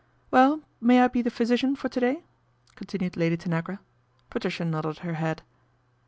"Well, 0.31 0.61
may 0.81 0.99
I 1.03 1.07
be 1.09 1.21
the 1.21 1.29
physician 1.29 1.75
for 1.75 1.87
to 1.87 1.99
day? 1.99 2.23
continued 2.73 3.15
Lady 3.15 3.37
Tanagra. 3.37 3.77
Patricia 4.31 4.65
nodded 4.65 4.97
her 5.05 5.13
head. 5.21 5.43